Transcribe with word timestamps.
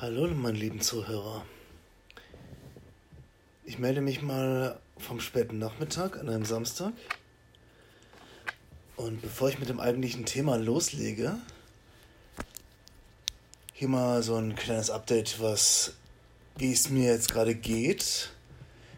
Hallo, 0.00 0.26
meine 0.28 0.56
lieben 0.56 0.80
Zuhörer. 0.80 1.44
Ich 3.66 3.78
melde 3.78 4.00
mich 4.00 4.22
mal 4.22 4.80
vom 4.96 5.20
späten 5.20 5.58
Nachmittag 5.58 6.18
an 6.18 6.30
einem 6.30 6.46
Samstag. 6.46 6.94
Und 8.96 9.20
bevor 9.20 9.50
ich 9.50 9.58
mit 9.58 9.68
dem 9.68 9.78
eigentlichen 9.78 10.24
Thema 10.24 10.56
loslege, 10.56 11.36
hier 13.74 13.88
mal 13.88 14.22
so 14.22 14.36
ein 14.36 14.56
kleines 14.56 14.88
Update, 14.88 15.38
was 15.38 15.92
wie 16.56 16.72
es 16.72 16.88
mir 16.88 17.12
jetzt 17.12 17.30
gerade 17.30 17.54
geht, 17.54 18.30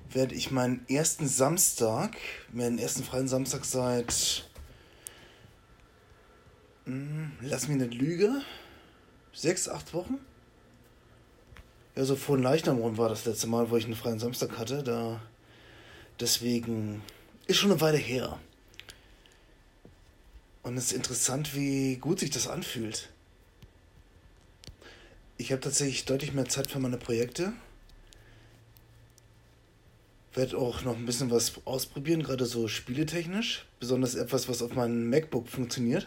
während 0.09 0.31
ich 0.31 0.53
meinen 0.53 0.87
ersten 0.89 1.27
Samstag, 1.27 2.17
meinen 2.53 2.79
ersten 2.79 3.03
freien 3.03 3.27
Samstag 3.27 3.65
seit, 3.65 4.49
hm, 6.85 7.33
lass 7.41 7.67
mich 7.67 7.79
nicht 7.79 7.95
lüge, 7.95 8.43
sechs, 9.33 9.69
acht 9.69 9.95
Wochen? 9.95 10.21
Ja, 11.95 12.05
so 12.05 12.17
vor 12.17 12.39
Leichnam 12.39 12.97
war 12.97 13.11
das 13.11 13.27
letzte 13.27 13.47
Mal, 13.47 13.71
wo 13.71 13.77
ich 13.77 13.85
einen 13.85 13.95
freien 13.95 14.19
Samstag 14.19 14.57
hatte. 14.57 14.83
Da 14.83 15.21
deswegen 16.21 17.03
ist 17.47 17.59
schon 17.59 17.71
eine 17.71 17.81
Weile 17.83 17.99
her. 17.99 18.39
Und 20.63 20.79
es 20.79 20.87
ist 20.87 20.93
interessant, 20.93 21.55
wie 21.55 21.97
gut 21.97 22.21
sich 22.21 22.31
das 22.31 22.49
anfühlt. 22.49 23.11
Ich 25.37 25.53
habe 25.53 25.61
tatsächlich 25.61 26.07
deutlich 26.07 26.33
mehr 26.33 26.49
Zeit 26.49 26.71
für 26.71 26.79
meine 26.79 26.97
Projekte. 26.97 27.53
Werde 30.33 30.57
auch 30.57 30.83
noch 30.85 30.97
ein 30.97 31.05
bisschen 31.05 31.31
was 31.31 31.61
ausprobieren, 31.67 32.23
gerade 32.23 32.47
so 32.47 32.69
spieletechnisch. 32.69 33.67
Besonders 33.81 34.15
etwas, 34.15 34.49
was 34.49 34.63
auf 34.63 34.75
meinem 34.75 35.11
MacBook 35.11 35.47
funktioniert. 35.47 36.07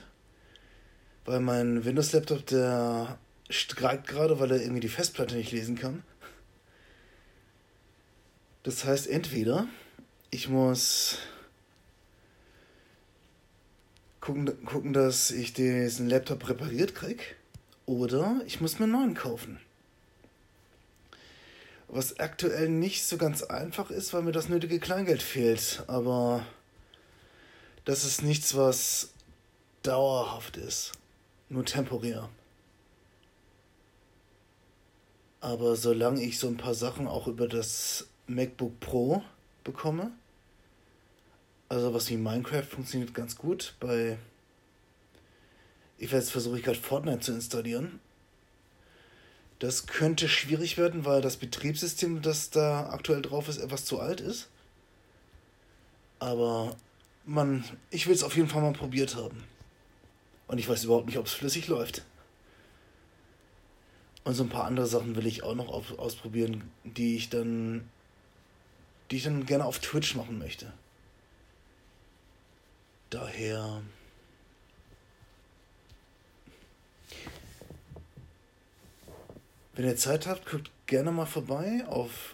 Weil 1.25 1.41
mein 1.41 1.85
Windows-Laptop, 1.85 2.45
der 2.47 3.19
streikt 3.49 4.07
gerade, 4.07 4.39
weil 4.39 4.51
er 4.51 4.61
irgendwie 4.61 4.81
die 4.81 4.89
Festplatte 4.89 5.35
nicht 5.35 5.51
lesen 5.51 5.77
kann. 5.77 6.03
Das 8.63 8.83
heißt, 8.83 9.07
entweder 9.07 9.67
ich 10.31 10.49
muss 10.49 11.19
gucken, 14.19 14.65
gucken 14.65 14.91
dass 14.91 15.29
ich 15.31 15.53
diesen 15.53 16.09
Laptop 16.09 16.49
repariert 16.49 16.95
kriege, 16.95 17.23
oder 17.85 18.41
ich 18.45 18.61
muss 18.61 18.79
mir 18.79 18.85
einen 18.85 18.93
neuen 18.93 19.13
kaufen. 19.13 19.59
Was 21.87 22.19
aktuell 22.19 22.67
nicht 22.67 23.05
so 23.05 23.17
ganz 23.17 23.43
einfach 23.43 23.91
ist, 23.91 24.13
weil 24.13 24.23
mir 24.23 24.31
das 24.31 24.49
nötige 24.49 24.79
Kleingeld 24.79 25.21
fehlt. 25.21 25.83
Aber 25.87 26.45
das 27.85 28.03
ist 28.03 28.23
nichts, 28.23 28.55
was 28.55 29.09
dauerhaft 29.83 30.57
ist. 30.57 30.93
Nur 31.49 31.63
temporär. 31.63 32.29
Aber 35.45 35.75
solange 35.75 36.23
ich 36.23 36.39
so 36.39 36.47
ein 36.47 36.57
paar 36.57 36.73
Sachen 36.73 37.05
auch 37.05 37.27
über 37.27 37.47
das 37.47 38.07
MacBook 38.25 38.79
Pro 38.79 39.21
bekomme, 39.63 40.11
also 41.69 41.93
was 41.93 42.09
wie 42.09 42.17
Minecraft 42.17 42.63
funktioniert 42.63 43.13
ganz 43.13 43.35
gut. 43.35 43.75
Bei 43.79 44.17
ich 45.99 46.11
weiß, 46.11 46.31
versuche 46.31 46.57
ich 46.57 46.63
gerade 46.63 46.79
Fortnite 46.79 47.19
zu 47.19 47.31
installieren. 47.31 47.99
Das 49.59 49.85
könnte 49.85 50.29
schwierig 50.29 50.79
werden, 50.79 51.05
weil 51.05 51.21
das 51.21 51.37
Betriebssystem, 51.37 52.23
das 52.23 52.49
da 52.49 52.89
aktuell 52.89 53.21
drauf 53.21 53.47
ist, 53.47 53.59
etwas 53.59 53.85
zu 53.85 53.99
alt 53.99 54.21
ist. 54.21 54.47
Aber 56.17 56.75
man, 57.23 57.63
ich 57.91 58.07
will 58.07 58.15
es 58.15 58.23
auf 58.23 58.35
jeden 58.35 58.49
Fall 58.49 58.63
mal 58.63 58.73
probiert 58.73 59.15
haben. 59.15 59.43
Und 60.47 60.57
ich 60.57 60.67
weiß 60.67 60.85
überhaupt 60.85 61.05
nicht, 61.05 61.19
ob 61.19 61.27
es 61.27 61.33
flüssig 61.33 61.67
läuft. 61.67 62.03
Und 64.25 64.33
so 64.33 64.43
ein 64.43 64.49
paar 64.49 64.65
andere 64.65 64.87
Sachen 64.87 65.15
will 65.15 65.27
ich 65.27 65.43
auch 65.43 65.53
noch 65.53 65.69
auf, 65.69 65.97
ausprobieren, 65.99 66.69
die 66.83 67.15
ich 67.15 67.29
dann, 67.29 67.87
die 69.09 69.17
ich 69.17 69.23
dann 69.23 69.45
gerne 69.45 69.65
auf 69.65 69.79
Twitch 69.79 70.15
machen 70.15 70.39
möchte. 70.39 70.73
Daher. 73.11 73.83
Wenn 79.75 79.85
ihr 79.85 79.95
Zeit 79.95 80.25
habt, 80.25 80.49
guckt 80.49 80.71
gerne 80.87 81.11
mal 81.11 81.27
vorbei 81.27 81.85
auf 81.87 82.33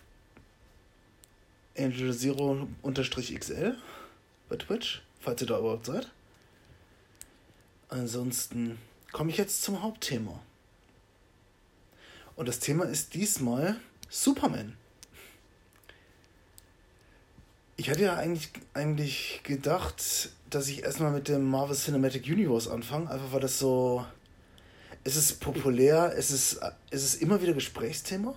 Angel 1.78 2.16
Zero-XL 2.16 3.78
bei 4.48 4.56
Twitch, 4.56 5.02
falls 5.20 5.42
ihr 5.42 5.48
da 5.48 5.60
überhaupt 5.60 5.88
seid. 5.88 6.10
Ansonsten 7.90 8.78
komme 9.12 9.32
ich 9.32 9.38
jetzt 9.38 9.64
zum 9.64 9.82
Hauptthema. 9.82 10.42
Und 12.42 12.48
das 12.48 12.58
Thema 12.58 12.86
ist 12.86 13.14
diesmal 13.14 13.76
Superman. 14.10 14.76
Ich 17.78 17.88
hatte 17.88 18.02
ja 18.02 18.16
eigentlich, 18.16 18.50
eigentlich 18.74 19.42
gedacht, 19.44 20.32
dass 20.50 20.68
ich 20.68 20.82
erstmal 20.82 21.12
mit 21.12 21.28
dem 21.28 21.44
Marvel 21.44 21.76
Cinematic 21.76 22.26
Universe 22.26 22.74
anfange, 22.74 23.12
einfach 23.12 23.32
weil 23.32 23.42
das 23.42 23.60
so. 23.60 24.08
Es 25.04 25.18
ist 25.18 25.40
populär, 25.40 26.16
es 26.18 26.32
ist, 26.32 26.60
es 26.90 27.04
ist 27.04 27.22
immer 27.22 27.44
wieder 27.44 27.54
Gesprächsthema. 27.54 28.34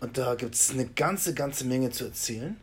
Und 0.00 0.18
da 0.18 0.34
gibt 0.34 0.56
es 0.56 0.72
eine 0.72 0.86
ganze, 0.86 1.34
ganze 1.34 1.64
Menge 1.64 1.90
zu 1.90 2.04
erzählen. 2.04 2.56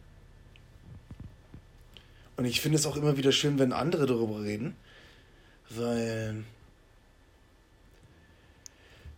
Und 2.36 2.44
ich 2.44 2.60
finde 2.60 2.78
es 2.78 2.86
auch 2.86 2.98
immer 2.98 3.16
wieder 3.16 3.32
schön, 3.32 3.58
wenn 3.58 3.72
andere 3.72 4.06
darüber 4.06 4.42
reden, 4.44 4.76
weil 5.70 6.44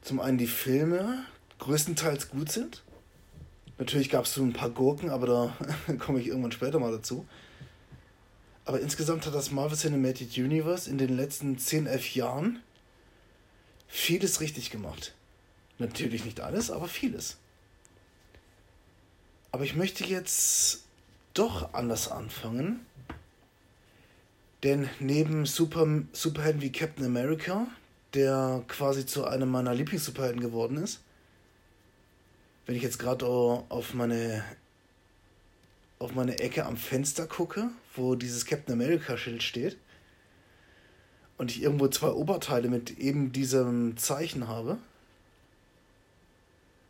zum 0.03 0.19
einen 0.19 0.37
die 0.37 0.47
Filme 0.47 1.25
größtenteils 1.59 2.29
gut 2.29 2.51
sind. 2.51 2.83
Natürlich 3.77 4.09
gab 4.09 4.25
es 4.25 4.33
so 4.33 4.43
ein 4.43 4.53
paar 4.53 4.69
Gurken, 4.69 5.09
aber 5.09 5.27
da 5.87 5.95
komme 5.97 6.19
ich 6.19 6.27
irgendwann 6.27 6.51
später 6.51 6.79
mal 6.79 6.91
dazu. 6.91 7.25
Aber 8.65 8.79
insgesamt 8.79 9.25
hat 9.25 9.33
das 9.33 9.51
Marvel 9.51 9.77
Cinematic 9.77 10.37
Universe 10.37 10.89
in 10.89 10.97
den 10.97 11.15
letzten 11.15 11.57
10, 11.57 11.85
11 11.85 12.15
Jahren 12.15 12.59
vieles 13.87 14.39
richtig 14.39 14.69
gemacht. 14.69 15.13
Natürlich 15.79 16.23
nicht 16.23 16.39
alles, 16.39 16.71
aber 16.71 16.87
vieles. 16.87 17.37
Aber 19.51 19.63
ich 19.63 19.75
möchte 19.75 20.05
jetzt 20.05 20.83
doch 21.33 21.73
anders 21.73 22.09
anfangen. 22.09 22.85
Denn 24.63 24.89
neben 24.99 25.45
Super, 25.45 25.85
Superhelden 26.13 26.61
wie 26.61 26.71
Captain 26.71 27.05
America, 27.05 27.67
der 28.13 28.63
quasi 28.67 29.05
zu 29.05 29.25
einem 29.25 29.49
meiner 29.49 29.73
Lieblings-Superhelden 29.73 30.41
geworden 30.41 30.77
ist. 30.77 31.01
Wenn 32.65 32.75
ich 32.75 32.83
jetzt 32.83 32.99
gerade 32.99 33.25
auf 33.25 33.93
meine 33.93 34.43
auf 35.99 36.15
meine 36.15 36.39
Ecke 36.39 36.65
am 36.65 36.75
Fenster 36.75 37.27
gucke, 37.27 37.69
wo 37.95 38.15
dieses 38.15 38.45
Captain 38.45 38.73
America 38.73 39.17
Schild 39.17 39.41
steht 39.41 39.77
und 41.37 41.49
ich 41.49 41.63
irgendwo 41.63 41.87
zwei 41.87 42.09
Oberteile 42.09 42.67
mit 42.67 42.97
eben 42.99 43.31
diesem 43.31 43.95
Zeichen 43.95 44.49
habe 44.49 44.77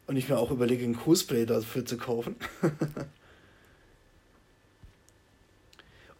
und 0.08 0.16
ich 0.16 0.30
mir 0.30 0.38
auch 0.38 0.50
überlege, 0.50 0.84
ein 0.84 0.98
Cosplay 0.98 1.46
dafür 1.46 1.86
zu 1.86 1.98
kaufen. 1.98 2.36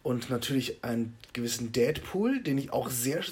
und 0.04 0.28
natürlich 0.28 0.84
einen 0.84 1.16
gewissen 1.32 1.72
Deadpool, 1.72 2.42
den 2.42 2.58
ich 2.58 2.72
auch 2.72 2.90
sehr, 2.90 3.24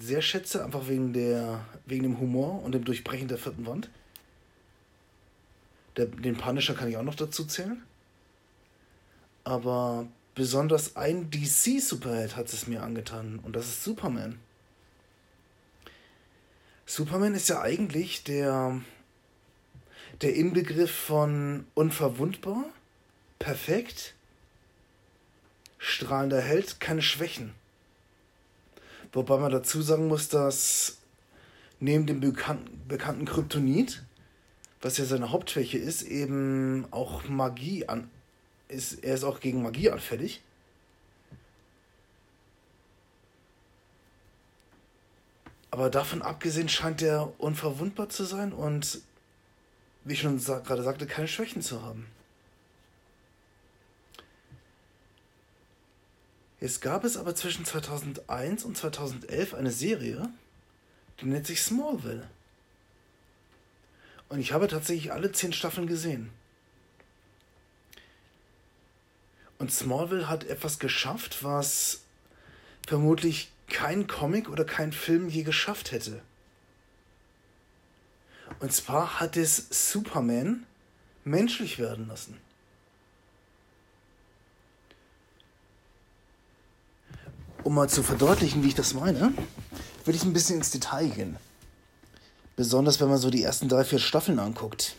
sehr 0.00 0.22
schätze, 0.22 0.64
einfach 0.64 0.88
wegen, 0.88 1.12
der, 1.12 1.66
wegen 1.84 2.02
dem 2.02 2.18
Humor 2.18 2.62
und 2.62 2.72
dem 2.72 2.84
Durchbrechen 2.84 3.28
der 3.28 3.36
vierten 3.36 3.66
Wand. 3.66 3.90
Der, 5.98 6.06
den 6.06 6.36
Punisher 6.36 6.74
kann 6.74 6.88
ich 6.88 6.96
auch 6.96 7.02
noch 7.02 7.14
dazu 7.14 7.44
zählen. 7.44 7.82
Aber 9.44 10.08
besonders 10.34 10.96
ein 10.96 11.30
DC-Superheld 11.30 12.36
hat 12.36 12.50
es 12.50 12.66
mir 12.66 12.82
angetan 12.82 13.38
und 13.42 13.54
das 13.54 13.68
ist 13.68 13.84
Superman. 13.84 14.38
Superman 16.86 17.34
ist 17.34 17.50
ja 17.50 17.60
eigentlich 17.60 18.24
der, 18.24 18.80
der 20.22 20.34
Inbegriff 20.34 20.90
von 20.90 21.66
unverwundbar, 21.74 22.64
perfekt 23.38 24.14
strahlender 25.84 26.40
Held, 26.40 26.80
keine 26.80 27.02
Schwächen. 27.02 27.52
Wobei 29.12 29.36
man 29.36 29.52
dazu 29.52 29.82
sagen 29.82 30.08
muss, 30.08 30.28
dass 30.28 30.98
neben 31.78 32.06
dem 32.06 32.20
bekannten, 32.20 33.26
Kryptonit, 33.26 34.02
was 34.80 34.96
ja 34.96 35.04
seine 35.04 35.30
Hauptschwäche 35.30 35.78
ist, 35.78 36.02
eben 36.02 36.86
auch 36.90 37.28
Magie 37.28 37.86
an. 37.86 38.10
Ist, 38.68 39.04
er 39.04 39.14
ist 39.14 39.24
auch 39.24 39.40
gegen 39.40 39.62
Magie 39.62 39.90
anfällig. 39.90 40.42
Aber 45.70 45.90
davon 45.90 46.22
abgesehen 46.22 46.68
scheint 46.68 47.02
er 47.02 47.32
unverwundbar 47.38 48.08
zu 48.08 48.24
sein 48.24 48.52
und, 48.52 49.00
wie 50.04 50.14
ich 50.14 50.20
schon 50.20 50.38
gerade 50.38 50.82
sagte, 50.82 51.06
keine 51.06 51.28
Schwächen 51.28 51.62
zu 51.62 51.82
haben. 51.82 52.06
Jetzt 56.64 56.80
gab 56.80 57.04
es 57.04 57.18
aber 57.18 57.34
zwischen 57.34 57.66
2001 57.66 58.64
und 58.64 58.74
2011 58.74 59.52
eine 59.52 59.70
Serie, 59.70 60.30
die 61.20 61.26
nennt 61.26 61.46
sich 61.46 61.60
Smallville. 61.60 62.26
Und 64.30 64.40
ich 64.40 64.52
habe 64.54 64.66
tatsächlich 64.66 65.12
alle 65.12 65.30
zehn 65.30 65.52
Staffeln 65.52 65.86
gesehen. 65.86 66.30
Und 69.58 69.72
Smallville 69.72 70.30
hat 70.30 70.44
etwas 70.44 70.78
geschafft, 70.78 71.44
was 71.44 72.00
vermutlich 72.86 73.52
kein 73.68 74.06
Comic 74.06 74.48
oder 74.48 74.64
kein 74.64 74.94
Film 74.94 75.28
je 75.28 75.42
geschafft 75.42 75.92
hätte. 75.92 76.22
Und 78.60 78.72
zwar 78.72 79.20
hat 79.20 79.36
es 79.36 79.66
Superman 79.92 80.64
menschlich 81.24 81.78
werden 81.78 82.08
lassen. 82.08 82.40
Um 87.64 87.74
mal 87.74 87.88
zu 87.88 88.02
verdeutlichen, 88.02 88.62
wie 88.62 88.68
ich 88.68 88.74
das 88.74 88.92
meine, 88.92 89.32
will 90.04 90.14
ich 90.14 90.22
ein 90.22 90.34
bisschen 90.34 90.58
ins 90.58 90.70
Detail 90.70 91.08
gehen. 91.08 91.38
Besonders 92.56 93.00
wenn 93.00 93.08
man 93.08 93.16
so 93.16 93.30
die 93.30 93.42
ersten 93.42 93.68
drei, 93.68 93.84
vier 93.84 93.98
Staffeln 93.98 94.38
anguckt. 94.38 94.94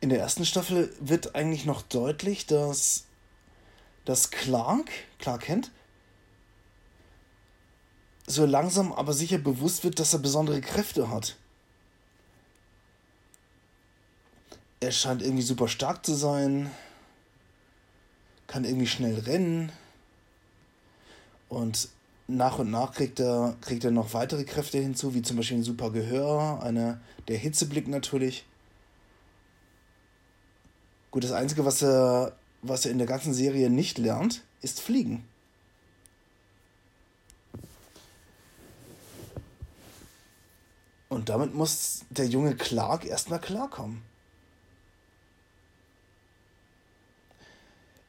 In 0.00 0.08
der 0.08 0.18
ersten 0.18 0.46
Staffel 0.46 0.90
wird 0.98 1.34
eigentlich 1.34 1.66
noch 1.66 1.82
deutlich, 1.82 2.46
dass, 2.46 3.04
dass 4.06 4.30
Clark, 4.30 4.88
Clark 5.18 5.42
Kent, 5.42 5.70
so 8.26 8.46
langsam 8.46 8.92
aber 8.92 9.12
sicher 9.12 9.38
bewusst 9.38 9.84
wird, 9.84 10.00
dass 10.00 10.14
er 10.14 10.20
besondere 10.20 10.62
Kräfte 10.62 11.10
hat. 11.10 11.36
Er 14.80 14.92
scheint 14.92 15.20
irgendwie 15.20 15.42
super 15.42 15.68
stark 15.68 16.06
zu 16.06 16.14
sein, 16.14 16.70
kann 18.48 18.64
irgendwie 18.64 18.88
schnell 18.88 19.20
rennen 19.20 19.70
und 21.48 21.88
nach 22.26 22.58
und 22.58 22.70
nach 22.70 22.92
kriegt 22.92 23.20
er, 23.20 23.56
kriegt 23.60 23.84
er 23.84 23.90
noch 23.90 24.12
weitere 24.12 24.44
Kräfte 24.44 24.78
hinzu, 24.78 25.14
wie 25.14 25.22
zum 25.22 25.36
Beispiel 25.36 25.58
ein 25.58 25.62
super 25.62 25.90
Gehör, 25.90 26.62
eine, 26.62 27.00
der 27.28 27.38
Hitzeblick 27.38 27.86
natürlich. 27.86 28.44
Gut, 31.10 31.24
das 31.24 31.32
Einzige, 31.32 31.64
was 31.64 31.82
er, 31.82 32.36
was 32.62 32.84
er 32.84 32.90
in 32.90 32.98
der 32.98 33.06
ganzen 33.06 33.32
Serie 33.32 33.70
nicht 33.70 33.96
lernt, 33.96 34.42
ist 34.60 34.80
Fliegen. 34.80 35.24
Und 41.08 41.30
damit 41.30 41.54
muss 41.54 42.04
der 42.10 42.26
junge 42.26 42.54
Clark 42.54 43.06
erstmal 43.06 43.40
klarkommen. 43.40 44.02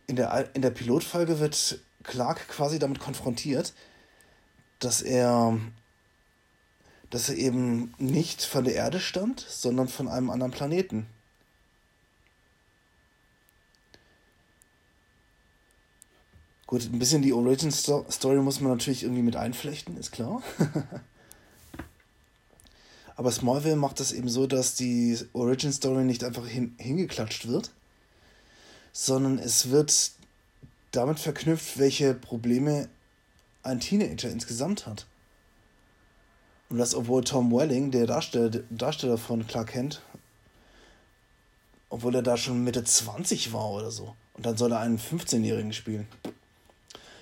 In 0.10 0.16
der, 0.16 0.50
in 0.56 0.64
der 0.64 0.72
Pilotfolge 0.72 1.40
wird 1.40 1.80
Clark 2.02 2.48
quasi 2.48 2.80
damit 2.80 3.00
konfrontiert, 3.00 3.76
dass 4.80 5.04
er, 5.04 5.60
dass 7.12 7.30
er 7.30 7.38
eben 7.38 7.94
nicht 8.00 8.42
von 8.42 8.64
der 8.64 8.74
Erde 8.74 9.00
stammt, 9.00 9.46
sondern 9.48 9.88
von 9.88 10.08
einem 10.08 10.32
anderen 10.32 10.52
Planeten. 10.52 11.06
Gut, 16.66 16.86
ein 16.86 16.98
bisschen 16.98 17.22
die 17.22 17.34
Origin 17.34 17.72
Story 17.72 18.38
muss 18.38 18.62
man 18.62 18.72
natürlich 18.72 19.04
irgendwie 19.04 19.22
mit 19.22 19.36
einflechten, 19.36 19.96
ist 19.96 20.12
klar. 20.12 20.42
Aber 23.16 23.32
Smallville 23.32 23.76
macht 23.76 24.00
das 24.00 24.12
eben 24.12 24.28
so, 24.28 24.48
dass 24.48 24.74
die 24.74 25.20
Origin 25.34 25.72
Story 25.72 26.04
nicht 26.04 26.24
einfach 26.24 26.48
hin, 26.48 26.74
hingeklatscht 26.80 27.48
wird, 27.48 27.70
sondern 29.02 29.40
es 29.40 29.70
wird 29.70 30.12
damit 30.92 31.20
verknüpft, 31.20 31.80
welche 31.80 32.14
Probleme 32.14 32.90
ein 33.64 33.80
Teenager 33.80 34.30
insgesamt 34.30 34.88
hat. 34.88 35.06
Und 36.68 36.80
das, 36.80 36.94
obwohl 36.94 37.24
Tom 37.24 37.50
Welling, 37.50 37.92
der 37.92 38.08
Darsteller, 38.08 38.62
Darsteller 38.70 39.18
von 39.18 39.48
Clark 39.48 39.70
Kent, 39.70 40.02
obwohl 41.88 42.14
er 42.14 42.24
da 42.24 42.36
schon 42.36 42.62
Mitte 42.66 42.84
20 42.84 43.54
war 43.54 43.72
oder 43.72 43.90
so. 43.90 44.18
Und 44.34 44.46
dann 44.46 44.58
soll 44.58 44.74
er 44.74 44.82
einen 44.82 45.00
15-Jährigen 45.00 45.72
spielen. 45.72 46.06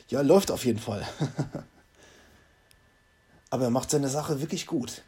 Ja, 0.09 0.21
läuft 0.21 0.49
auf 0.49 0.65
jeden 0.65 0.79
Fall. 0.79 1.07
Aber 3.51 3.65
er 3.65 3.69
macht 3.69 3.91
seine 3.91 4.09
Sache 4.09 4.41
wirklich 4.41 4.65
gut. 4.65 5.03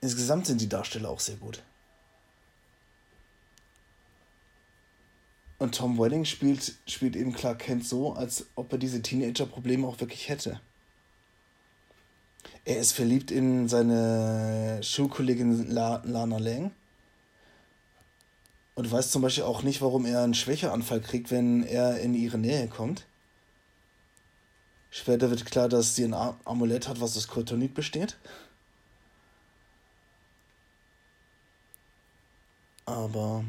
Insgesamt 0.00 0.46
sind 0.46 0.62
die 0.62 0.68
Darsteller 0.68 1.10
auch 1.10 1.20
sehr 1.20 1.36
gut. 1.36 1.62
Und 5.58 5.74
Tom 5.74 5.98
Welling 5.98 6.24
spielt, 6.24 6.74
spielt 6.86 7.16
eben 7.16 7.32
Clark 7.32 7.60
Kent 7.60 7.86
so, 7.86 8.12
als 8.12 8.46
ob 8.56 8.72
er 8.72 8.78
diese 8.78 9.00
Teenager-Probleme 9.00 9.86
auch 9.86 9.98
wirklich 10.00 10.28
hätte. 10.28 10.60
Er 12.64 12.78
ist 12.78 12.92
verliebt 12.92 13.30
in 13.30 13.68
seine 13.68 14.80
Schulkollegin 14.82 15.70
La 15.70 16.02
Lana 16.04 16.38
Lang. 16.38 16.72
Und 18.74 18.90
weiß 18.92 19.10
zum 19.10 19.22
Beispiel 19.22 19.44
auch 19.44 19.62
nicht, 19.62 19.80
warum 19.80 20.04
er 20.04 20.22
einen 20.22 20.34
Schwächeanfall 20.34 21.00
kriegt, 21.00 21.30
wenn 21.30 21.62
er 21.62 22.00
in 22.00 22.12
ihre 22.12 22.36
Nähe 22.36 22.68
kommt. 22.68 23.06
Später 24.90 25.30
wird 25.30 25.46
klar, 25.46 25.68
dass 25.68 25.94
sie 25.94 26.04
ein 26.04 26.14
Amulett 26.44 26.86
hat, 26.86 27.00
was 27.00 27.16
aus 27.16 27.28
Kryptonit 27.28 27.74
besteht. 27.74 28.18
Aber 32.84 33.44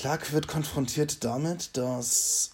Clark 0.00 0.32
wird 0.32 0.48
konfrontiert 0.48 1.24
damit, 1.24 1.76
dass, 1.76 2.52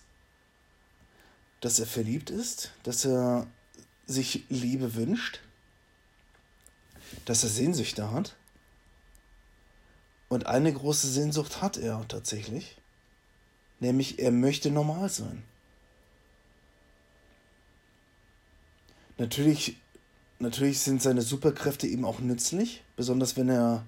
dass 1.61 1.79
er 1.79 1.87
verliebt 1.87 2.29
ist, 2.29 2.73
dass 2.83 3.05
er 3.05 3.47
sich 4.05 4.43
Liebe 4.49 4.97
wünscht, 4.97 5.39
dass 7.25 7.45
er 7.45 7.51
Sehnsüchte 7.51 8.11
hat. 8.11 8.35
Und 10.29 10.47
eine 10.47 10.73
große 10.73 11.07
Sehnsucht 11.07 11.63
hat 11.63 11.77
er 11.77 12.05
tatsächlich, 12.09 12.79
nämlich 13.79 14.19
er 14.19 14.33
möchte 14.33 14.73
normal 14.73 15.09
sein. 15.09 15.45
Natürlich, 19.19 19.77
natürlich 20.41 20.81
sind 20.81 21.01
seine 21.01 21.23
Superkräfte 21.23 21.87
ihm 21.87 22.05
auch 22.05 22.19
nützlich, 22.19 22.83
besonders 22.97 23.37
wenn 23.37 23.51
er 23.51 23.87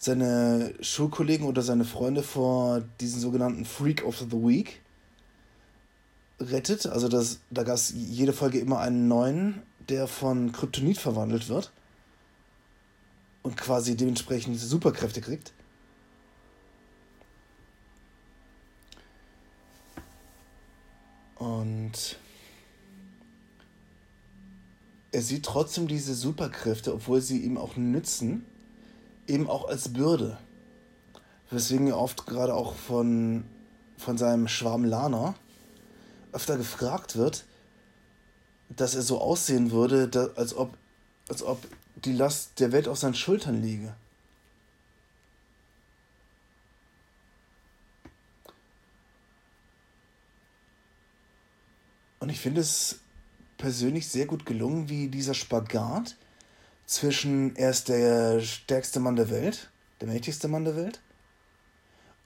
seine 0.00 0.72
Schulkollegen 0.80 1.46
oder 1.46 1.60
seine 1.60 1.84
Freunde 1.84 2.22
vor 2.22 2.82
diesen 3.00 3.20
sogenannten 3.20 3.66
Freak 3.66 4.02
of 4.04 4.18
the 4.18 4.32
Week 4.32 4.80
rettet. 6.40 6.86
Also 6.86 7.08
das, 7.08 7.40
da 7.50 7.64
gab 7.64 7.74
es 7.74 7.92
jede 7.94 8.32
Folge 8.32 8.58
immer 8.58 8.78
einen 8.80 9.08
neuen, 9.08 9.62
der 9.90 10.08
von 10.08 10.52
Kryptonit 10.52 10.96
verwandelt 10.96 11.50
wird 11.50 11.70
und 13.42 13.58
quasi 13.58 13.94
dementsprechend 13.94 14.58
Superkräfte 14.58 15.20
kriegt. 15.20 15.52
Und 21.36 22.16
er 25.12 25.20
sieht 25.20 25.44
trotzdem 25.44 25.88
diese 25.88 26.14
Superkräfte, 26.14 26.94
obwohl 26.94 27.20
sie 27.20 27.40
ihm 27.40 27.58
auch 27.58 27.76
nützen, 27.76 28.46
eben 29.30 29.48
auch 29.48 29.68
als 29.68 29.92
Bürde. 29.92 30.38
Weswegen 31.50 31.88
er 31.88 31.98
oft 31.98 32.26
gerade 32.26 32.54
auch 32.54 32.74
von, 32.74 33.44
von 33.96 34.18
seinem 34.18 34.48
Schwarm 34.48 34.84
Lana 34.84 35.34
öfter 36.32 36.56
gefragt 36.56 37.16
wird, 37.16 37.44
dass 38.68 38.94
er 38.94 39.02
so 39.02 39.20
aussehen 39.20 39.70
würde, 39.72 40.08
da, 40.08 40.28
als, 40.36 40.54
ob, 40.54 40.76
als 41.28 41.42
ob 41.42 41.66
die 42.04 42.12
Last 42.12 42.60
der 42.60 42.72
Welt 42.72 42.86
auf 42.86 42.98
seinen 42.98 43.14
Schultern 43.14 43.60
liege. 43.60 43.94
Und 52.20 52.28
ich 52.28 52.38
finde 52.38 52.60
es 52.60 53.00
persönlich 53.58 54.08
sehr 54.08 54.26
gut 54.26 54.46
gelungen, 54.46 54.88
wie 54.88 55.08
dieser 55.08 55.34
Spagat 55.34 56.16
zwischen, 56.90 57.54
er 57.54 57.70
ist 57.70 57.88
der 57.88 58.40
stärkste 58.40 58.98
Mann 58.98 59.14
der 59.14 59.30
Welt, 59.30 59.70
der 60.00 60.08
mächtigste 60.08 60.48
Mann 60.48 60.64
der 60.64 60.74
Welt. 60.74 61.00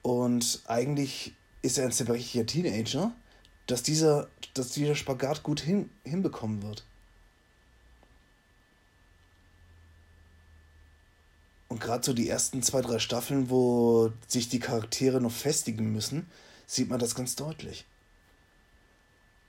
Und 0.01 0.63
eigentlich 0.65 1.35
ist 1.61 1.77
er 1.77 1.85
ein 1.85 1.91
zerbrechlicher 1.91 2.47
Teenager, 2.47 3.11
dass 3.67 3.83
dieser, 3.83 4.27
dass 4.55 4.69
dieser 4.69 4.95
Spagat 4.95 5.43
gut 5.43 5.59
hin, 5.59 5.91
hinbekommen 6.03 6.63
wird. 6.63 6.83
Und 11.67 11.79
gerade 11.79 12.03
so 12.03 12.13
die 12.13 12.29
ersten 12.29 12.63
zwei, 12.63 12.81
drei 12.81 12.97
Staffeln, 12.97 13.51
wo 13.51 14.11
sich 14.27 14.49
die 14.49 14.59
Charaktere 14.59 15.21
noch 15.21 15.31
festigen 15.31 15.91
müssen, 15.91 16.27
sieht 16.65 16.89
man 16.89 16.99
das 16.99 17.13
ganz 17.13 17.35
deutlich. 17.35 17.85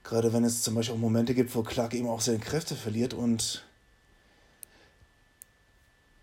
Gerade 0.03 0.31
wenn 0.31 0.43
es 0.43 0.61
zum 0.61 0.75
Beispiel 0.75 0.95
auch 0.95 0.99
Momente 0.99 1.33
gibt, 1.33 1.55
wo 1.55 1.63
Clark 1.63 1.95
eben 1.95 2.07
auch 2.07 2.21
seine 2.21 2.39
Kräfte 2.39 2.75
verliert 2.75 3.13
und 3.15 3.63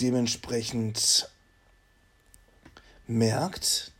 dementsprechend 0.04 1.30
merkt, 3.06 3.92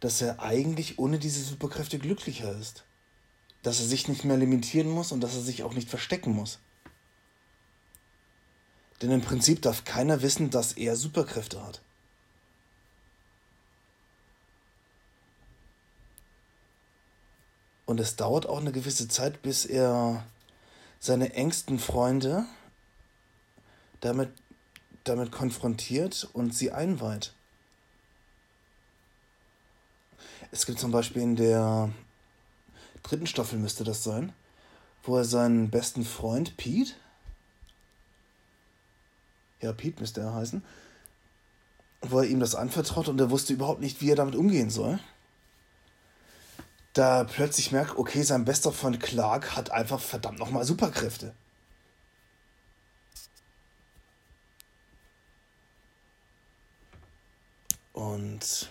dass 0.00 0.20
er 0.20 0.40
eigentlich 0.40 0.98
ohne 0.98 1.20
diese 1.20 1.44
Superkräfte 1.44 2.00
glücklicher 2.00 2.52
ist. 2.58 2.84
Dass 3.62 3.78
er 3.78 3.86
sich 3.86 4.08
nicht 4.08 4.24
mehr 4.24 4.36
limitieren 4.36 4.90
muss 4.90 5.12
und 5.12 5.20
dass 5.20 5.34
er 5.34 5.42
sich 5.42 5.62
auch 5.62 5.74
nicht 5.74 5.88
verstecken 5.88 6.32
muss. 6.32 6.58
Denn 9.00 9.12
im 9.12 9.20
Prinzip 9.20 9.62
darf 9.62 9.84
keiner 9.84 10.22
wissen, 10.22 10.50
dass 10.50 10.72
er 10.72 10.96
Superkräfte 10.96 11.64
hat. 11.64 11.80
Und 17.86 18.00
es 18.00 18.16
dauert 18.16 18.46
auch 18.46 18.58
eine 18.58 18.72
gewisse 18.72 19.06
Zeit, 19.06 19.42
bis 19.42 19.64
er 19.66 20.24
seine 20.98 21.32
engsten 21.34 21.78
Freunde 21.78 22.44
damit, 24.00 24.30
damit 25.04 25.30
konfrontiert 25.30 26.28
und 26.32 26.54
sie 26.54 26.72
einweiht. 26.72 27.32
Es 30.52 30.66
gibt 30.66 30.80
zum 30.80 30.90
Beispiel 30.90 31.22
in 31.22 31.36
der 31.36 31.90
dritten 33.02 33.26
Staffel 33.26 33.58
müsste 33.58 33.84
das 33.84 34.02
sein, 34.02 34.32
wo 35.02 35.16
er 35.16 35.24
seinen 35.24 35.70
besten 35.70 36.04
Freund 36.04 36.56
Pete, 36.56 36.92
ja 39.60 39.72
Pete 39.72 40.00
müsste 40.00 40.20
er 40.20 40.34
heißen, 40.34 40.62
wo 42.02 42.18
er 42.18 42.26
ihm 42.26 42.40
das 42.40 42.54
anvertraut 42.54 43.08
und 43.08 43.20
er 43.20 43.30
wusste 43.30 43.52
überhaupt 43.52 43.80
nicht, 43.80 44.00
wie 44.00 44.10
er 44.10 44.16
damit 44.16 44.34
umgehen 44.34 44.70
soll. 44.70 44.98
Da 46.92 47.24
plötzlich 47.24 47.70
merkt, 47.70 47.96
okay, 47.96 48.22
sein 48.22 48.44
bester 48.44 48.72
Freund 48.72 49.00
Clark 49.00 49.54
hat 49.56 49.70
einfach 49.70 50.00
verdammt 50.00 50.38
nochmal 50.38 50.64
Superkräfte. 50.64 51.34
Und 58.10 58.68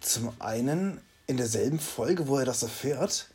zum 0.00 0.32
einen 0.40 1.00
in 1.26 1.36
derselben 1.36 1.78
Folge, 1.78 2.28
wo 2.28 2.38
er 2.38 2.46
das 2.46 2.62
erfährt, 2.62 3.28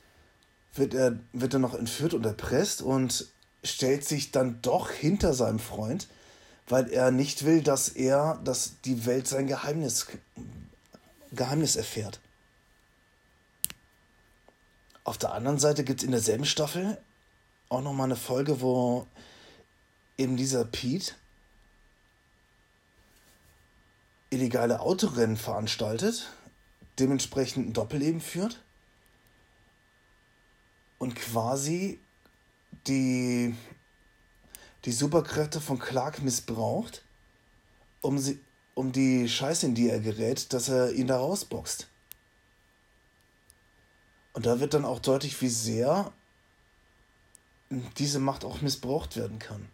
wird 0.73 0.93
er, 0.93 1.19
wird 1.33 1.53
er 1.53 1.59
noch 1.59 1.75
entführt 1.75 2.15
und 2.15 2.25
erpresst 2.25 2.81
und 2.81 3.27
stellt 3.63 4.05
sich 4.05 4.31
dann 4.31 4.59
doch 4.61 4.89
hinter 4.89 5.33
seinem 5.33 5.59
Freund, 5.59 6.07
weil 6.67 6.89
er 6.91 7.11
nicht 7.11 7.45
will, 7.45 7.61
dass 7.61 7.89
er, 7.89 8.39
dass 8.43 8.81
die 8.81 9.05
Welt 9.05 9.27
sein 9.27 9.45
Geheimnis, 9.45 10.07
Geheimnis 11.31 11.75
erfährt. 11.75 12.19
Auf 15.03 15.17
der 15.17 15.33
anderen 15.33 15.59
Seite 15.59 15.83
gibt 15.83 15.99
es 15.99 16.05
in 16.05 16.11
derselben 16.11 16.45
Staffel 16.45 16.97
auch 17.69 17.81
nochmal 17.81 18.05
eine 18.05 18.15
Folge, 18.15 18.61
wo 18.61 19.05
eben 20.17 20.37
dieser 20.37 20.65
Pete 20.65 21.13
illegale 24.33 24.79
Autorennen 24.79 25.37
veranstaltet 25.37 26.29
dementsprechend 26.99 27.69
ein 27.69 27.73
Doppelleben 27.73 28.21
führt 28.21 28.61
und 30.99 31.15
quasi 31.15 31.99
die, 32.87 33.55
die 34.85 34.91
Superkräfte 34.91 35.59
von 35.59 35.79
Clark 35.79 36.21
missbraucht, 36.21 37.03
um, 38.01 38.17
sie, 38.17 38.39
um 38.75 38.91
die 38.91 39.27
Scheiße, 39.27 39.65
in 39.65 39.75
die 39.75 39.89
er 39.89 39.99
gerät, 39.99 40.53
dass 40.53 40.69
er 40.69 40.91
ihn 40.93 41.07
da 41.07 41.17
rausboxt. 41.17 41.87
Und 44.33 44.45
da 44.45 44.59
wird 44.59 44.73
dann 44.73 44.85
auch 44.85 44.99
deutlich, 44.99 45.41
wie 45.41 45.49
sehr 45.49 46.11
diese 47.97 48.19
Macht 48.19 48.45
auch 48.45 48.61
missbraucht 48.61 49.15
werden 49.15 49.39
kann. 49.39 49.67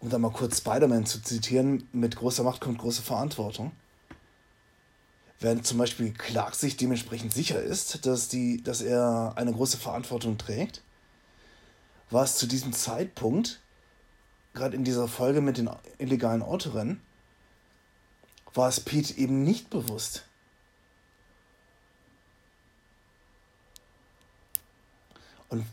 Um 0.00 0.10
da 0.10 0.18
mal 0.18 0.30
kurz 0.30 0.58
Spider-Man 0.58 1.06
zu 1.06 1.22
zitieren, 1.22 1.88
mit 1.92 2.16
großer 2.16 2.42
Macht 2.42 2.60
kommt 2.60 2.78
große 2.78 3.02
Verantwortung 3.02 3.72
während 5.40 5.66
zum 5.66 5.78
Beispiel 5.78 6.12
Clark 6.12 6.54
sich 6.54 6.76
dementsprechend 6.76 7.32
sicher 7.32 7.60
ist, 7.62 8.06
dass, 8.06 8.28
die, 8.28 8.62
dass 8.62 8.80
er 8.80 9.34
eine 9.36 9.52
große 9.52 9.78
Verantwortung 9.78 10.38
trägt, 10.38 10.82
war 12.10 12.24
es 12.24 12.36
zu 12.36 12.46
diesem 12.46 12.72
Zeitpunkt, 12.72 13.60
gerade 14.54 14.76
in 14.76 14.84
dieser 14.84 15.08
Folge 15.08 15.40
mit 15.40 15.58
den 15.58 15.68
illegalen 15.98 16.42
Autorennen, 16.42 17.00
war 18.54 18.68
es 18.68 18.80
Pete 18.80 19.18
eben 19.18 19.42
nicht 19.42 19.68
bewusst. 19.68 20.24
Und 25.48 25.66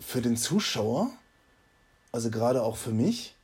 für 0.00 0.20
den 0.20 0.36
Zuschauer, 0.36 1.10
also 2.10 2.30
gerade 2.30 2.62
auch 2.62 2.76
für 2.76 2.90
mich, 2.90 3.36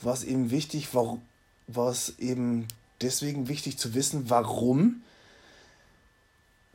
war 0.00 0.14
es 0.14 0.24
eben 0.24 0.50
wichtig, 0.50 0.94
war, 0.94 1.18
war 1.66 1.90
es 1.90 2.18
eben 2.18 2.66
deswegen 3.00 3.48
wichtig 3.48 3.78
zu 3.78 3.94
wissen, 3.94 4.30
warum 4.30 5.02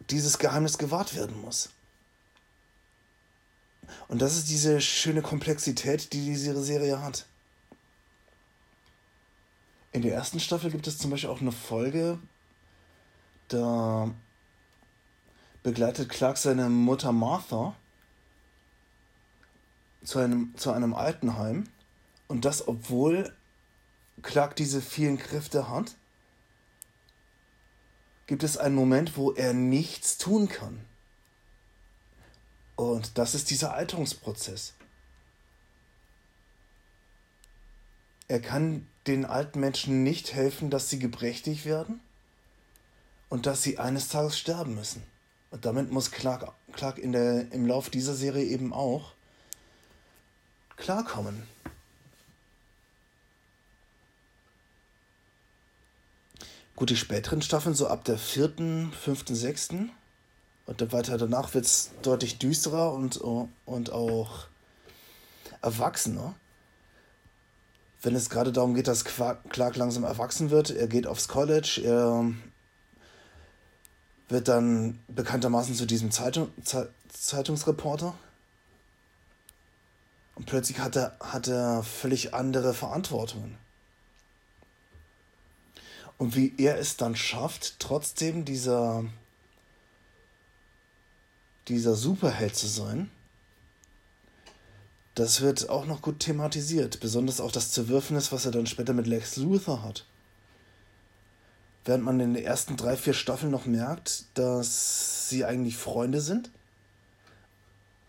dieses 0.09 0.37
Geheimnis 0.37 0.77
gewahrt 0.77 1.15
werden 1.15 1.41
muss. 1.41 1.69
Und 4.07 4.21
das 4.21 4.37
ist 4.37 4.49
diese 4.49 4.81
schöne 4.81 5.21
Komplexität, 5.21 6.13
die 6.13 6.25
diese 6.25 6.61
Serie 6.63 7.01
hat. 7.01 7.25
In 9.91 10.01
der 10.01 10.13
ersten 10.13 10.39
Staffel 10.39 10.71
gibt 10.71 10.87
es 10.87 10.97
zum 10.97 11.11
Beispiel 11.11 11.29
auch 11.29 11.41
eine 11.41 11.51
Folge, 11.51 12.19
da 13.47 14.11
begleitet 15.63 16.09
Clark 16.09 16.37
seine 16.37 16.69
Mutter 16.69 17.11
Martha 17.11 17.75
zu 20.03 20.19
einem, 20.19 20.53
zu 20.57 20.71
einem 20.71 20.93
Altenheim. 20.93 21.67
Und 22.27 22.45
das, 22.45 22.67
obwohl 22.67 23.33
Clark 24.21 24.55
diese 24.55 24.81
vielen 24.81 25.17
Kräfte 25.17 25.69
hat 25.69 25.95
gibt 28.27 28.43
es 28.43 28.57
einen 28.57 28.75
Moment, 28.75 29.17
wo 29.17 29.31
er 29.31 29.53
nichts 29.53 30.17
tun 30.17 30.49
kann. 30.49 30.81
Und 32.75 33.17
das 33.17 33.33
ist 33.33 33.49
dieser 33.49 33.73
Alterungsprozess. 33.73 34.73
Er 38.27 38.41
kann 38.41 38.85
den 39.07 39.25
alten 39.25 39.61
Menschen 39.61 40.03
nicht 40.03 40.33
helfen, 40.33 40.69
dass 40.69 40.89
sie 40.89 40.99
gebrechlich 40.99 41.65
werden 41.65 42.01
und 43.29 43.45
dass 43.45 43.63
sie 43.63 43.79
eines 43.79 44.09
Tages 44.09 44.37
sterben 44.37 44.75
müssen. 44.75 45.01
Und 45.49 45.63
damit 45.63 45.91
muss 45.91 46.11
Clark, 46.11 46.51
Clark 46.73 46.97
in 46.97 47.13
der, 47.13 47.51
im 47.53 47.65
Lauf 47.65 47.89
dieser 47.89 48.13
Serie 48.13 48.43
eben 48.43 48.73
auch 48.73 49.13
klarkommen. 50.75 51.43
Gut, 56.77 56.91
die 56.91 56.95
späteren 56.95 57.41
Staffeln, 57.41 57.73
so 57.73 57.87
ab 57.87 58.03
der 58.05 58.19
vierten, 58.19 58.93
fünften, 58.93 59.33
sechsten 59.33 59.89
und 60.67 60.79
dann 60.79 60.91
weiter 60.91 61.17
danach 61.17 61.55
wird 61.55 61.65
es 61.65 61.89
deutlich 62.03 62.37
düsterer 62.37 62.93
und, 62.93 63.17
und 63.17 63.91
auch 63.91 64.45
erwachsener. 65.63 66.35
Wenn 68.03 68.13
es 68.13 68.29
gerade 68.29 68.51
darum 68.51 68.75
geht, 68.75 68.87
dass 68.87 69.05
Clark 69.05 69.75
langsam 69.75 70.03
erwachsen 70.03 70.51
wird, 70.51 70.69
er 70.69 70.85
geht 70.85 71.07
aufs 71.07 71.27
College, 71.27 71.81
er 71.83 72.31
wird 74.29 74.47
dann 74.47 74.99
bekanntermaßen 75.07 75.73
zu 75.73 75.87
diesem 75.87 76.11
Zeitung, 76.11 76.49
Zeitungsreporter. 77.09 78.13
Und 80.35 80.45
plötzlich 80.45 80.77
hat 80.77 80.95
er, 80.95 81.17
hat 81.21 81.47
er 81.47 81.81
völlig 81.81 82.35
andere 82.35 82.75
Verantwortungen. 82.75 83.57
Und 86.17 86.35
wie 86.35 86.53
er 86.57 86.79
es 86.79 86.97
dann 86.97 87.15
schafft, 87.15 87.79
trotzdem 87.79 88.43
dieser, 88.43 89.05
dieser 91.67 91.95
Superheld 91.95 92.55
zu 92.55 92.67
sein, 92.67 93.11
das 95.13 95.41
wird 95.41 95.69
auch 95.69 95.85
noch 95.85 96.01
gut 96.01 96.19
thematisiert. 96.19 96.99
Besonders 96.99 97.39
auch 97.39 97.51
das 97.51 97.71
Zerwürfnis, 97.71 98.31
was 98.31 98.45
er 98.45 98.51
dann 98.51 98.67
später 98.67 98.93
mit 98.93 99.07
Lex 99.07 99.37
Luthor 99.37 99.83
hat. 99.83 100.05
Während 101.85 102.03
man 102.03 102.19
in 102.19 102.33
den 102.33 102.43
ersten 102.43 102.77
drei, 102.77 102.97
vier 102.97 103.13
Staffeln 103.13 103.51
noch 103.51 103.65
merkt, 103.65 104.25
dass 104.33 105.29
sie 105.29 105.45
eigentlich 105.45 105.77
Freunde 105.77 106.19
sind, 106.19 106.51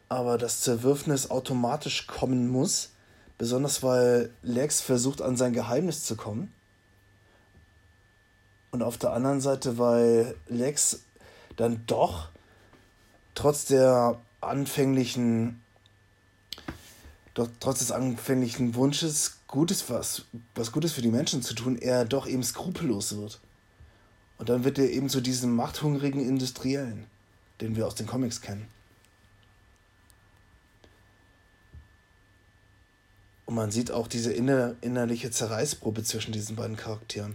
aber 0.09 0.37
das 0.37 0.63
Zerwürfnis 0.63 1.31
automatisch 1.31 2.07
kommen 2.07 2.49
muss, 2.49 2.91
besonders 3.37 3.83
weil 3.83 4.31
Lex 4.43 4.81
versucht, 4.81 5.23
an 5.23 5.37
sein 5.37 5.53
Geheimnis 5.53 6.05
zu 6.05 6.17
kommen 6.17 6.53
und 8.71 8.83
auf 8.83 8.99
der 8.99 9.13
anderen 9.13 9.41
Seite, 9.41 9.79
weil 9.79 10.35
Lex 10.49 11.01
dann 11.57 11.83
doch 11.87 12.29
trotz 13.35 13.65
der 13.67 14.21
anfänglichen, 14.41 15.63
doch 17.35 17.49
trotz 17.61 17.81
des 17.81 17.93
anfänglichen 17.93 18.75
Wunsches, 18.75 19.39
Gutes 19.47 19.89
was, 19.89 20.27
was 20.55 20.73
Gutes 20.73 20.93
für 20.93 21.01
die 21.01 21.11
Menschen 21.11 21.43
zu 21.43 21.55
tun, 21.55 21.79
er 21.79 22.05
doch 22.05 22.27
eben 22.27 22.43
skrupellos 22.43 23.17
wird. 23.17 23.41
Und 24.37 24.51
dann 24.51 24.63
wird 24.63 24.79
er 24.79 24.91
eben 24.91 25.09
zu 25.09 25.21
diesem 25.21 25.57
machthungrigen 25.57 26.21
Industriellen, 26.21 27.07
den 27.61 27.75
wir 27.75 27.87
aus 27.87 27.95
den 27.95 28.07
Comics 28.07 28.41
kennen. 28.41 28.69
Und 33.47 33.55
man 33.55 33.71
sieht 33.71 33.91
auch 33.91 34.07
diese 34.07 34.33
inner, 34.33 34.75
innerliche 34.83 35.31
Zerreißprobe 35.31 36.05
zwischen 36.05 36.33
diesen 36.33 36.55
beiden 36.55 36.77
Charakteren. 36.77 37.35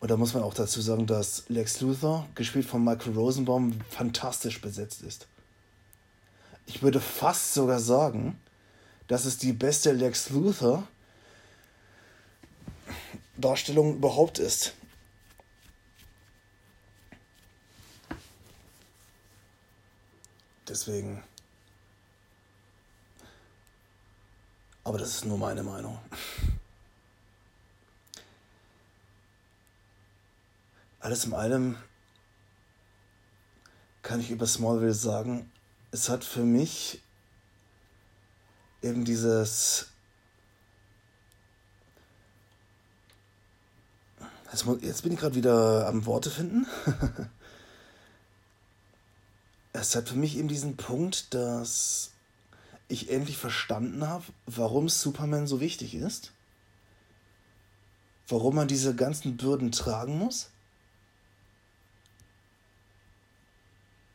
Und 0.00 0.10
da 0.10 0.16
muss 0.16 0.34
man 0.34 0.42
auch 0.42 0.54
dazu 0.54 0.80
sagen, 0.80 1.06
dass 1.06 1.44
Lex 1.48 1.80
Luthor, 1.80 2.28
gespielt 2.34 2.66
von 2.66 2.84
Michael 2.84 3.14
Rosenbaum, 3.14 3.80
fantastisch 3.90 4.60
besetzt 4.60 5.02
ist. 5.02 5.26
Ich 6.66 6.82
würde 6.82 7.00
fast 7.00 7.54
sogar 7.54 7.80
sagen, 7.80 8.38
dass 9.08 9.24
es 9.24 9.38
die 9.38 9.52
beste 9.52 9.92
Lex 9.92 10.30
Luthor 10.30 10.86
Darstellung 13.36 13.96
überhaupt 13.96 14.38
ist. 14.38 14.74
Deswegen. 20.68 21.22
Aber 24.84 24.98
das 24.98 25.10
ist 25.10 25.24
nur 25.24 25.38
meine 25.38 25.62
Meinung. 25.62 25.98
Alles 31.06 31.24
in 31.24 31.34
allem 31.34 31.76
kann 34.02 34.18
ich 34.18 34.32
über 34.32 34.44
Smallville 34.44 34.92
sagen, 34.92 35.52
es 35.92 36.08
hat 36.08 36.24
für 36.24 36.42
mich 36.42 37.00
eben 38.82 39.04
dieses. 39.04 39.86
Jetzt 44.80 45.02
bin 45.02 45.12
ich 45.12 45.20
gerade 45.20 45.36
wieder 45.36 45.86
am 45.86 46.06
Worte 46.06 46.28
finden. 46.28 46.66
es 49.74 49.94
hat 49.94 50.08
für 50.08 50.16
mich 50.16 50.36
eben 50.36 50.48
diesen 50.48 50.76
Punkt, 50.76 51.32
dass 51.34 52.10
ich 52.88 53.10
endlich 53.10 53.36
verstanden 53.36 54.08
habe, 54.08 54.24
warum 54.46 54.88
Superman 54.88 55.46
so 55.46 55.60
wichtig 55.60 55.94
ist. 55.94 56.32
Warum 58.26 58.56
man 58.56 58.66
diese 58.66 58.96
ganzen 58.96 59.36
Bürden 59.36 59.70
tragen 59.70 60.18
muss. 60.18 60.50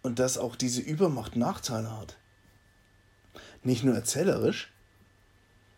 Und 0.02 0.20
dass 0.20 0.38
auch 0.38 0.56
diese 0.56 0.82
Übermacht 0.82 1.36
Nachteile 1.36 1.98
hat. 1.98 2.18
Nicht 3.64 3.84
nur 3.84 3.94
erzählerisch, 3.94 4.72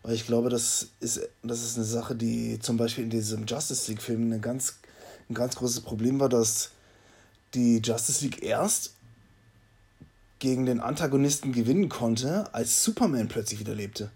weil 0.02 0.14
ich 0.14 0.26
glaube, 0.26 0.50
das 0.50 0.88
ist, 1.00 1.20
das 1.42 1.62
ist 1.62 1.76
eine 1.76 1.84
Sache, 1.84 2.14
die 2.14 2.58
zum 2.58 2.76
Beispiel 2.76 3.04
in 3.04 3.10
diesem 3.10 3.46
Justice 3.46 3.90
League-Film 3.90 4.32
ein 4.32 4.40
ganz, 4.42 4.78
ein 5.28 5.34
ganz 5.34 5.56
großes 5.56 5.80
Problem 5.80 6.20
war, 6.20 6.28
dass 6.28 6.70
die 7.54 7.78
Justice 7.78 8.22
League 8.22 8.42
erst 8.42 8.94
gegen 10.38 10.66
den 10.66 10.80
Antagonisten 10.80 11.52
gewinnen 11.52 11.88
konnte, 11.88 12.52
als 12.52 12.84
Superman 12.84 13.28
plötzlich 13.28 13.60
wieder 13.60 13.74
lebte. 13.74 14.10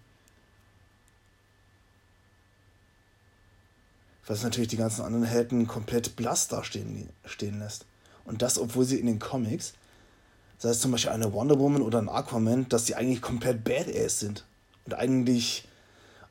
Was 4.27 4.43
natürlich 4.43 4.69
die 4.69 4.77
ganzen 4.77 5.03
anderen 5.03 5.25
Helden 5.25 5.67
komplett 5.67 6.17
blass 6.17 6.49
dastehen 6.49 7.09
stehen 7.25 7.61
lässt. 7.61 7.87
Und 8.27 8.43
das, 8.43 8.59
obwohl 8.59 8.85
sie 8.85 9.00
in 9.00 9.07
den 9.07 9.19
Comics, 9.19 9.73
sei 10.59 10.71
es 10.71 10.81
zum 10.81 10.91
Beispiel 10.91 11.12
eine 11.12 11.33
Wonder 11.33 11.59
Woman 11.59 11.83
oder 11.83 11.99
ein 11.99 12.09
Aquaman, 12.09 12.69
dass 12.69 12.87
sie 12.87 12.95
eigentlich 12.95 13.23
komplett 13.23 13.65
badass 13.65 14.21
sind. 14.21 14.45
Und 14.85 14.95
eigentlich 14.95 15.67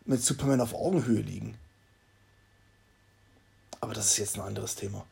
mit 0.06 0.22
Superman 0.22 0.62
auf 0.62 0.74
Augenhöhe 0.74 1.22
liegen. 1.22 1.58
Aber 3.80 3.94
das 3.94 4.12
ist 4.12 4.18
jetzt 4.18 4.36
ein 4.36 4.42
anderes 4.42 4.76
Thema. 4.76 5.06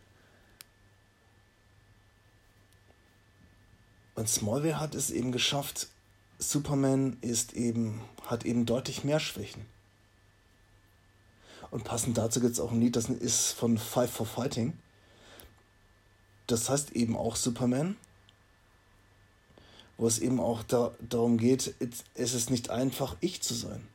Und 4.15 4.29
Smallville 4.29 4.79
hat 4.79 4.95
es 4.95 5.11
eben 5.11 5.31
geschafft, 5.31 5.89
Superman 6.39 7.17
ist 7.21 7.53
eben, 7.53 8.01
hat 8.25 8.45
eben 8.45 8.65
deutlich 8.65 9.03
mehr 9.03 9.19
Schwächen. 9.19 9.65
Und 11.71 11.83
passend 11.83 12.17
dazu 12.17 12.39
gibt 12.39 12.53
es 12.53 12.59
auch 12.59 12.71
ein 12.71 12.79
Lied, 12.79 12.95
das 12.95 13.09
ist 13.09 13.51
von 13.51 13.77
Five 13.77 14.11
for 14.11 14.25
Fighting. 14.25 14.77
Das 16.47 16.69
heißt 16.69 16.91
eben 16.91 17.17
auch 17.17 17.35
Superman, 17.35 17.97
wo 19.97 20.07
es 20.07 20.19
eben 20.19 20.39
auch 20.39 20.63
da, 20.63 20.93
darum 20.99 21.37
geht, 21.37 21.73
es 22.13 22.33
ist 22.33 22.49
nicht 22.49 22.69
einfach, 22.69 23.15
ich 23.21 23.41
zu 23.41 23.53
sein. 23.53 23.87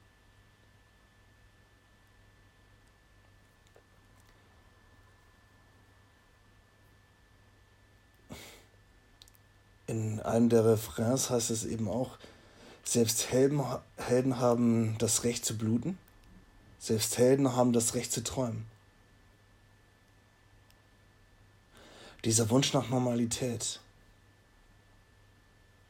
in 9.91 10.21
einem 10.21 10.49
der 10.49 10.65
Refrains 10.65 11.31
heißt 11.31 11.51
es 11.51 11.65
eben 11.65 11.89
auch, 11.89 12.17
selbst 12.85 13.33
Helden, 13.33 13.61
Helden 13.97 14.39
haben 14.39 14.97
das 14.99 15.25
Recht 15.25 15.45
zu 15.45 15.59
bluten, 15.59 15.99
selbst 16.79 17.19
Helden 17.19 17.57
haben 17.57 17.73
das 17.73 17.95
Recht 17.95 18.13
zu 18.13 18.23
träumen. 18.23 18.67
Dieser 22.25 22.51
Wunsch 22.51 22.73
nach 22.73 22.89
Normalität, 22.89 23.81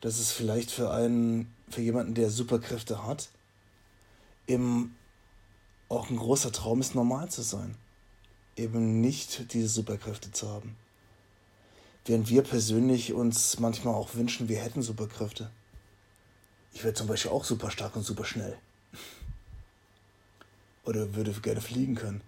das 0.01 0.19
ist 0.19 0.33
vielleicht 0.33 0.71
für 0.71 0.91
einen, 0.91 1.55
für 1.69 1.83
jemanden, 1.83 2.15
der 2.15 2.31
Superkräfte 2.31 3.05
hat, 3.07 3.29
eben 4.47 4.97
auch 5.89 6.09
ein 6.09 6.17
großer 6.17 6.53
Traum 6.53 6.81
ist, 6.81 6.95
normal 6.95 7.31
zu 7.31 7.43
sein. 7.43 7.77
Eben 8.57 9.01
nicht 9.01 9.53
diese 9.53 9.69
Superkräfte 9.69 10.33
zu 10.33 10.49
haben. 10.49 10.77
Während 12.07 12.29
wir 12.29 12.43
persönlich 12.43 13.13
uns 13.13 13.59
manchmal 13.59 13.95
auch 13.95 14.15
wünschen, 14.15 14.49
wir 14.49 14.59
hätten 14.59 14.83
Superkräfte. 14.83 15.51
Ich 16.73 16.83
wäre 16.83 16.95
zum 16.95 17.07
Beispiel 17.07 17.31
auch 17.31 17.45
super 17.45 17.71
stark 17.71 17.97
und 17.97 18.05
super 18.05 18.25
schnell. 18.25 18.57
Oder 20.85 21.15
würde 21.15 21.33
gerne 21.33 21.61
fliegen 21.61 21.95
können. 21.95 22.23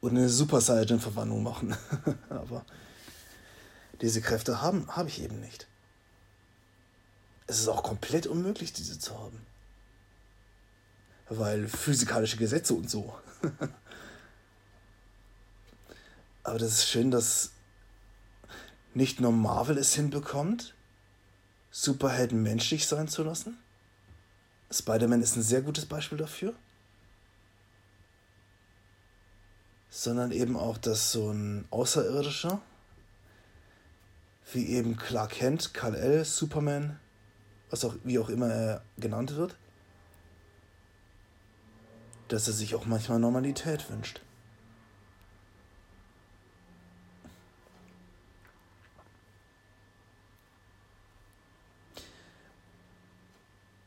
Oder 0.00 0.12
eine 0.12 0.28
Super 0.28 0.60
Saiyan-Verwandlung 0.60 1.42
machen. 1.42 1.76
Aber 2.30 2.64
diese 4.00 4.22
Kräfte 4.22 4.62
haben, 4.62 4.88
habe 4.88 5.08
ich 5.08 5.22
eben 5.22 5.40
nicht. 5.40 5.66
Es 7.50 7.58
ist 7.58 7.66
auch 7.66 7.82
komplett 7.82 8.28
unmöglich, 8.28 8.72
diese 8.72 9.00
zu 9.00 9.18
haben. 9.18 9.44
Weil 11.28 11.66
physikalische 11.66 12.36
Gesetze 12.36 12.74
und 12.74 12.88
so. 12.88 13.18
Aber 16.44 16.60
das 16.60 16.74
ist 16.74 16.88
schön, 16.88 17.10
dass 17.10 17.50
nicht 18.94 19.20
nur 19.20 19.32
Marvel 19.32 19.78
es 19.78 19.94
hinbekommt, 19.94 20.74
Superhelden 21.72 22.40
menschlich 22.40 22.86
sein 22.86 23.08
zu 23.08 23.24
lassen. 23.24 23.58
Spider-Man 24.70 25.20
ist 25.20 25.34
ein 25.34 25.42
sehr 25.42 25.62
gutes 25.62 25.86
Beispiel 25.86 26.18
dafür. 26.18 26.54
Sondern 29.90 30.30
eben 30.30 30.56
auch, 30.56 30.78
dass 30.78 31.10
so 31.10 31.32
ein 31.32 31.66
Außerirdischer, 31.72 32.62
wie 34.52 34.68
eben 34.68 34.96
Clark 34.96 35.32
Kent, 35.32 35.74
Kal-El, 35.74 36.24
Superman, 36.24 37.00
was 37.70 37.84
auch, 37.84 37.94
wie 38.04 38.18
auch 38.18 38.28
immer 38.28 38.48
er 38.48 38.82
genannt 38.98 39.36
wird, 39.36 39.56
dass 42.28 42.46
er 42.46 42.52
sich 42.52 42.74
auch 42.74 42.86
manchmal 42.86 43.18
Normalität 43.18 43.88
wünscht. 43.90 44.20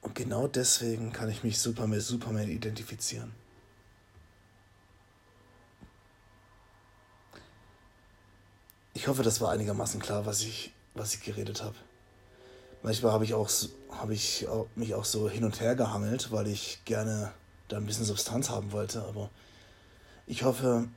Und 0.02 0.16
genau 0.16 0.48
deswegen 0.48 1.12
kann 1.12 1.30
ich 1.30 1.44
mich 1.44 1.60
super 1.60 1.88
mit 1.88 2.02
Superman 2.02 2.50
identifizieren. 2.50 3.34
Ich 8.94 9.08
hoffe, 9.08 9.24
das 9.24 9.42
war 9.42 9.52
einigermaßen 9.52 10.00
klar, 10.00 10.26
was 10.26 10.42
ich, 10.42 10.72
was 10.94 11.14
ich 11.14 11.24
geredet 11.24 11.64
habe. 11.64 11.76
Manchmal 12.84 13.14
habe 13.14 13.24
ich, 13.24 13.34
auch, 13.34 13.50
hab 13.92 14.10
ich 14.10 14.46
mich 14.76 14.94
auch 14.94 15.06
so 15.06 15.30
hin 15.30 15.46
und 15.46 15.62
her 15.62 15.76
gehangelt, 15.76 16.32
weil 16.32 16.48
ich 16.48 16.82
gerne 16.84 17.32
da 17.70 17.78
ein 17.78 17.86
bisschen 17.86 18.04
Substanz 18.04 18.50
haben 18.50 18.74
wollte. 18.74 19.04
Aber 19.04 19.30
ich 20.28 20.44
hoffe, 20.44 20.90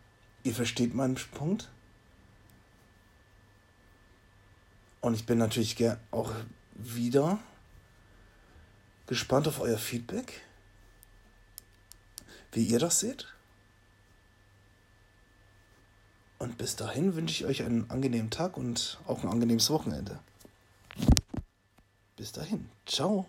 ihr 0.42 0.52
versteht 0.52 0.94
meinen 0.94 1.14
Punkt. 1.14 1.68
Und 5.00 5.14
ich 5.14 5.26
bin 5.26 5.38
natürlich 5.38 5.76
auch 6.10 6.32
wieder 6.74 7.38
gespannt 9.06 9.46
auf 9.46 9.60
euer 9.60 9.78
Feedback, 9.78 10.40
wie 12.50 12.64
ihr 12.64 12.80
das 12.80 12.98
seht. 12.98 13.28
Und 16.40 16.58
bis 16.58 16.74
dahin 16.74 17.14
wünsche 17.14 17.44
ich 17.44 17.46
euch 17.48 17.62
einen 17.62 17.88
angenehmen 17.90 18.30
Tag 18.30 18.56
und 18.56 18.98
auch 19.06 19.22
ein 19.22 19.28
angenehmes 19.28 19.70
Wochenende. 19.70 20.18
Bis 22.16 22.32
dahin. 22.32 22.68
Ciao. 22.86 23.26